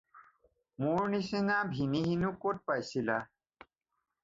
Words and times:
মোৰ 0.83 1.03
নিচিনা 1.15 1.59
ভিনীহিনো 1.75 2.33
ক'ত 2.47 2.73
পাইছিলা? 2.73 3.21